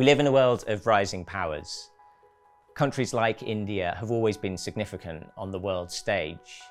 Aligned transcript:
We 0.00 0.06
live 0.06 0.18
in 0.18 0.26
a 0.26 0.32
world 0.32 0.64
of 0.66 0.86
rising 0.86 1.26
powers. 1.26 1.90
Countries 2.74 3.12
like 3.12 3.42
India 3.42 3.94
have 4.00 4.10
always 4.10 4.38
been 4.38 4.56
significant 4.56 5.26
on 5.36 5.50
the 5.50 5.58
world 5.58 5.92
stage, 5.92 6.62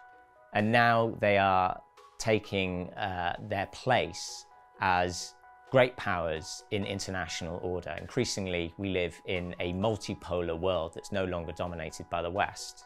and 0.56 0.72
now 0.72 1.16
they 1.20 1.38
are 1.38 1.80
taking 2.18 2.92
uh, 2.96 3.36
their 3.48 3.68
place 3.68 4.48
as 4.82 5.36
great 5.70 5.96
powers 5.96 6.64
in 6.72 6.84
international 6.86 7.60
order. 7.62 7.96
Increasingly, 8.02 8.74
we 8.80 8.90
live 8.90 9.14
in 9.28 9.54
a 9.60 9.74
multipolar 9.74 10.60
world 10.60 10.94
that's 10.96 11.12
no 11.12 11.26
longer 11.26 11.52
dominated 11.52 12.10
by 12.10 12.24
the 12.24 12.32
West. 12.32 12.86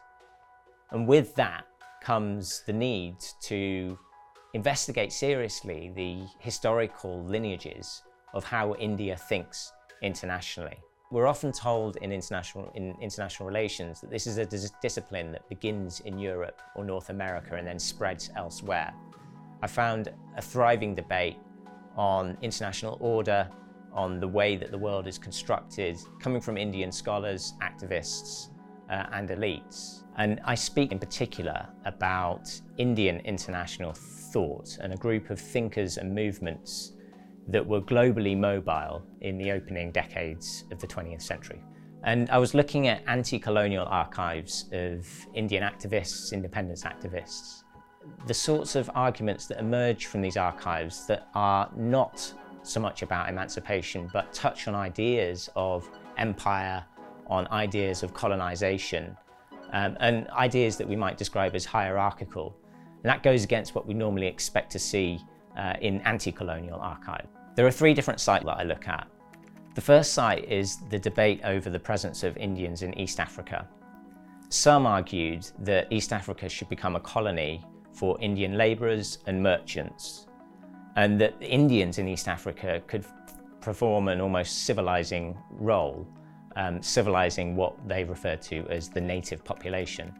And 0.90 1.08
with 1.08 1.34
that 1.36 1.64
comes 2.02 2.62
the 2.66 2.74
need 2.74 3.16
to 3.44 3.98
investigate 4.52 5.10
seriously 5.10 5.90
the 5.96 6.26
historical 6.38 7.24
lineages 7.24 8.02
of 8.34 8.44
how 8.44 8.74
India 8.74 9.16
thinks 9.16 9.72
internationally. 10.04 10.76
We're 11.10 11.26
often 11.26 11.52
told 11.52 11.96
in 11.96 12.12
international, 12.12 12.70
in 12.74 12.94
international 13.00 13.46
relations 13.46 14.00
that 14.00 14.10
this 14.10 14.26
is 14.26 14.38
a 14.38 14.46
dis 14.46 14.72
discipline 14.82 15.32
that 15.32 15.48
begins 15.48 16.00
in 16.00 16.18
Europe 16.18 16.60
or 16.74 16.84
North 16.84 17.10
America 17.10 17.56
and 17.56 17.66
then 17.66 17.78
spreads 17.78 18.30
elsewhere. 18.36 18.92
I 19.62 19.66
found 19.66 20.12
a 20.36 20.42
thriving 20.42 20.94
debate 20.94 21.36
on 21.96 22.36
international 22.42 22.98
order, 23.00 23.48
on 23.92 24.18
the 24.18 24.28
way 24.28 24.56
that 24.56 24.70
the 24.70 24.78
world 24.78 25.06
is 25.06 25.18
constructed, 25.18 25.96
coming 26.20 26.40
from 26.40 26.56
Indian 26.58 26.90
scholars, 26.90 27.54
activists, 27.62 28.48
uh, 28.90 29.06
and 29.12 29.28
elites. 29.30 30.02
And 30.16 30.40
I 30.44 30.54
speak 30.54 30.92
in 30.92 30.98
particular 30.98 31.66
about 31.84 32.50
Indian 32.76 33.20
international 33.20 33.92
thought 33.92 34.78
and 34.80 34.92
a 34.92 34.96
group 34.96 35.30
of 35.30 35.40
thinkers 35.40 35.96
and 35.96 36.14
movements 36.14 36.92
that 37.48 37.66
were 37.66 37.80
globally 37.80 38.36
mobile 38.36 39.04
in 39.20 39.38
the 39.38 39.52
opening 39.52 39.92
decades 39.92 40.64
of 40.70 40.78
the 40.78 40.86
20th 40.86 41.22
century. 41.22 41.62
And 42.04 42.28
I 42.30 42.38
was 42.38 42.54
looking 42.54 42.88
at 42.88 43.02
anti-colonial 43.06 43.86
archives 43.86 44.66
of 44.72 45.06
Indian 45.34 45.62
activists, 45.62 46.32
independence 46.32 46.84
activists, 46.84 47.62
the 48.26 48.34
sorts 48.34 48.76
of 48.76 48.90
arguments 48.94 49.46
that 49.46 49.58
emerge 49.58 50.06
from 50.06 50.20
these 50.20 50.36
archives 50.36 51.06
that 51.06 51.28
are 51.34 51.70
not 51.76 52.32
so 52.62 52.80
much 52.80 53.02
about 53.02 53.28
emancipation, 53.28 54.10
but 54.12 54.32
touch 54.32 54.68
on 54.68 54.74
ideas 54.74 55.48
of 55.56 55.88
empire, 56.18 56.84
on 57.26 57.46
ideas 57.48 58.02
of 58.02 58.12
colonization, 58.14 59.16
um, 59.72 59.96
and 60.00 60.28
ideas 60.30 60.76
that 60.76 60.88
we 60.88 60.96
might 60.96 61.16
describe 61.16 61.54
as 61.54 61.64
hierarchical. 61.64 62.56
And 63.02 63.04
that 63.04 63.22
goes 63.22 63.44
against 63.44 63.74
what 63.74 63.86
we 63.86 63.94
normally 63.94 64.26
expect 64.26 64.72
to 64.72 64.78
see 64.78 65.20
uh, 65.56 65.74
in 65.80 66.00
anti-colonial 66.02 66.80
archive. 66.80 67.26
There 67.54 67.66
are 67.66 67.70
three 67.70 67.94
different 67.94 68.20
sites 68.20 68.44
that 68.44 68.58
I 68.58 68.64
look 68.64 68.88
at. 68.88 69.06
The 69.74 69.80
first 69.80 70.12
site 70.12 70.44
is 70.50 70.78
the 70.90 70.98
debate 70.98 71.40
over 71.44 71.70
the 71.70 71.78
presence 71.78 72.24
of 72.24 72.36
Indians 72.36 72.82
in 72.82 72.96
East 72.98 73.20
Africa. 73.20 73.68
Some 74.48 74.86
argued 74.86 75.46
that 75.60 75.86
East 75.92 76.12
Africa 76.12 76.48
should 76.48 76.68
become 76.68 76.96
a 76.96 77.00
colony 77.00 77.64
for 77.92 78.20
Indian 78.20 78.56
labourers 78.56 79.18
and 79.26 79.42
merchants, 79.42 80.26
and 80.96 81.20
that 81.20 81.34
Indians 81.40 81.98
in 81.98 82.08
East 82.08 82.28
Africa 82.28 82.82
could 82.86 83.04
perform 83.60 84.08
an 84.08 84.20
almost 84.20 84.64
civilizing 84.64 85.36
role, 85.50 86.06
um, 86.56 86.82
civilizing 86.82 87.56
what 87.56 87.76
they 87.88 88.04
refer 88.04 88.36
to 88.36 88.66
as 88.68 88.88
the 88.88 89.00
native 89.00 89.44
population. 89.44 90.12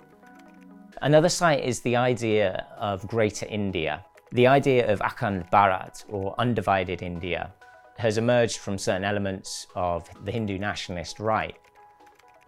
Another 1.03 1.29
site 1.29 1.65
is 1.65 1.81
the 1.81 1.97
idea 1.97 2.67
of 2.79 3.07
Greater 3.09 3.47
India. 3.47 4.05
The 4.33 4.47
idea 4.47 4.91
of 4.91 5.01
Akhand 5.01 5.51
Bharat, 5.51 6.05
or 6.09 6.35
undivided 6.39 7.03
India, 7.03 7.53
has 7.97 8.19
emerged 8.19 8.59
from 8.59 8.79
certain 8.79 9.05
elements 9.05 9.67
of 9.77 10.09
the 10.25 10.33
Hindu 10.33 10.59
nationalist 10.59 11.21
right, 11.21 11.57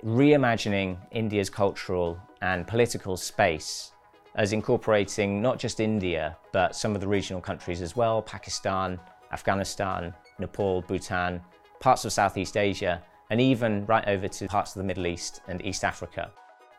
reimagining 0.05 0.99
India's 1.13 1.51
cultural 1.51 2.19
and 2.43 2.67
political 2.67 3.17
space 3.17 3.93
as 4.37 4.53
incorporating 4.53 5.41
not 5.41 5.59
just 5.59 5.81
India, 5.81 6.37
but 6.53 6.77
some 6.77 6.95
of 6.95 7.01
the 7.01 7.09
regional 7.09 7.41
countries 7.41 7.81
as 7.81 7.97
well, 7.97 8.21
Pakistan, 8.21 9.01
Afghanistan, 9.33 10.15
Nepal, 10.39 10.83
Bhutan, 10.83 11.41
parts 11.81 12.05
of 12.05 12.13
Southeast 12.13 12.57
Asia, 12.57 13.03
and 13.31 13.41
even 13.41 13.87
right 13.87 14.07
over 14.07 14.29
to 14.29 14.47
parts 14.47 14.77
of 14.77 14.81
the 14.81 14.87
Middle 14.87 15.07
East 15.07 15.41
and 15.49 15.65
East 15.65 15.85
Africa. 15.85 16.31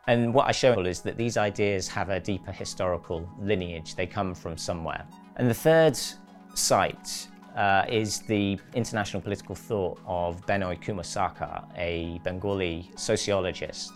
And 0.07 0.33
what 0.33 0.47
I 0.47 0.53
show 0.53 0.79
is 0.81 1.01
that 1.01 1.17
these 1.17 1.35
ideas 1.35 1.89
have 1.89 2.09
a 2.09 2.19
deeper 2.19 2.51
historical 2.51 3.29
lineage. 3.39 3.95
They 3.95 4.07
come 4.07 4.33
from 4.33 4.57
somewhere. 4.57 5.05
And 5.35 5.49
the 5.49 5.53
third 5.53 5.99
site 6.53 7.27
uh, 7.57 7.83
is 7.89 8.21
the 8.21 8.57
international 8.73 9.21
political 9.21 9.53
thought 9.53 9.99
of 10.05 10.45
Benoy 10.45 10.77
Kumar 10.77 11.03
Sarkar, 11.03 11.65
a 11.75 12.21
Bengali 12.23 12.89
sociologist 12.95 13.91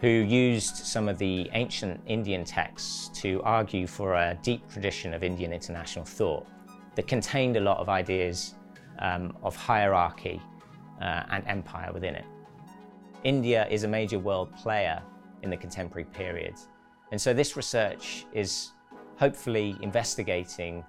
who 0.00 0.08
used 0.08 0.76
some 0.76 1.08
of 1.08 1.18
the 1.18 1.48
ancient 1.54 2.00
Indian 2.06 2.44
texts 2.44 3.08
to 3.20 3.42
argue 3.42 3.86
for 3.86 4.14
a 4.14 4.38
deep 4.42 4.68
tradition 4.70 5.12
of 5.12 5.24
Indian 5.24 5.52
international 5.52 6.04
thought 6.04 6.46
that 6.94 7.08
contained 7.08 7.56
a 7.56 7.60
lot 7.60 7.78
of 7.78 7.88
ideas 7.88 8.54
um, 9.00 9.36
of 9.42 9.56
hierarchy 9.56 10.40
uh, 11.00 11.24
and 11.30 11.44
empire 11.48 11.90
within 11.92 12.14
it. 12.14 12.24
India 13.24 13.66
is 13.68 13.82
a 13.82 13.88
major 13.88 14.18
world 14.18 14.54
player 14.54 15.02
in 15.42 15.50
the 15.50 15.56
contemporary 15.56 16.04
period. 16.04 16.54
And 17.10 17.20
so 17.20 17.32
this 17.32 17.56
research 17.56 18.26
is 18.32 18.72
hopefully 19.16 19.76
investigating 19.80 20.84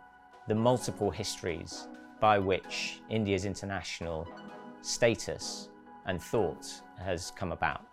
the 0.48 0.56
multiple 0.56 1.12
histories 1.12 1.88
by 2.20 2.38
which 2.40 3.02
India's 3.10 3.46
international 3.46 4.28
status 4.82 5.70
and 6.06 6.22
thought 6.22 6.68
has 6.98 7.32
come 7.32 7.52
about. 7.52 7.86